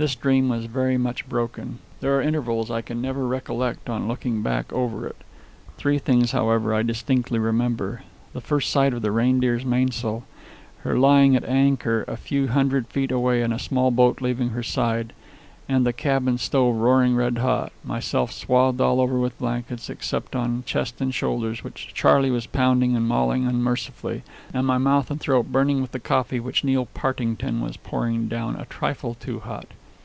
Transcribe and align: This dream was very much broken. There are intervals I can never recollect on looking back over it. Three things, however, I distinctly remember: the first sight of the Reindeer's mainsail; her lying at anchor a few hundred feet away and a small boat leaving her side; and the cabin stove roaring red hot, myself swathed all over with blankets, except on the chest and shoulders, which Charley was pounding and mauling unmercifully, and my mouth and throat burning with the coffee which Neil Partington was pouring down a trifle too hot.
This 0.00 0.14
dream 0.14 0.48
was 0.48 0.64
very 0.64 0.96
much 0.96 1.28
broken. 1.28 1.78
There 2.00 2.16
are 2.16 2.22
intervals 2.22 2.70
I 2.70 2.80
can 2.80 3.02
never 3.02 3.26
recollect 3.26 3.90
on 3.90 4.08
looking 4.08 4.40
back 4.40 4.72
over 4.72 5.06
it. 5.06 5.16
Three 5.76 5.98
things, 5.98 6.32
however, 6.32 6.72
I 6.72 6.82
distinctly 6.82 7.38
remember: 7.38 8.02
the 8.32 8.40
first 8.40 8.70
sight 8.70 8.94
of 8.94 9.02
the 9.02 9.12
Reindeer's 9.12 9.62
mainsail; 9.62 10.24
her 10.84 10.96
lying 10.98 11.36
at 11.36 11.44
anchor 11.44 12.06
a 12.08 12.16
few 12.16 12.48
hundred 12.48 12.86
feet 12.86 13.10
away 13.12 13.42
and 13.42 13.52
a 13.52 13.58
small 13.58 13.90
boat 13.90 14.22
leaving 14.22 14.48
her 14.48 14.62
side; 14.62 15.12
and 15.68 15.84
the 15.84 15.92
cabin 15.92 16.38
stove 16.38 16.76
roaring 16.76 17.14
red 17.14 17.36
hot, 17.36 17.70
myself 17.84 18.32
swathed 18.32 18.80
all 18.80 19.02
over 19.02 19.18
with 19.20 19.36
blankets, 19.38 19.90
except 19.90 20.34
on 20.34 20.56
the 20.56 20.62
chest 20.62 21.02
and 21.02 21.12
shoulders, 21.14 21.62
which 21.62 21.92
Charley 21.92 22.30
was 22.30 22.46
pounding 22.46 22.96
and 22.96 23.06
mauling 23.06 23.46
unmercifully, 23.46 24.22
and 24.54 24.66
my 24.66 24.78
mouth 24.78 25.10
and 25.10 25.20
throat 25.20 25.52
burning 25.52 25.82
with 25.82 25.92
the 25.92 26.00
coffee 26.00 26.40
which 26.40 26.64
Neil 26.64 26.86
Partington 26.86 27.60
was 27.60 27.76
pouring 27.76 28.28
down 28.28 28.56
a 28.56 28.64
trifle 28.64 29.12
too 29.14 29.40
hot. 29.40 29.66